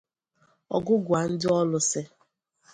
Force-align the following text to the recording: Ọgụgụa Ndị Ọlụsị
Ọgụgụa 0.75 1.21
Ndị 1.31 1.47
Ọlụsị 1.59 2.01